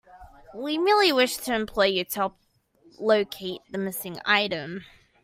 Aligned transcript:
We 0.55 0.79
merely 0.79 1.11
wish 1.11 1.37
to 1.37 1.53
employ 1.53 1.85
you 1.85 2.03
to 2.05 2.15
help 2.15 2.37
locate 2.97 3.61
a 3.71 3.77
missing 3.77 4.17
item. 4.25 4.83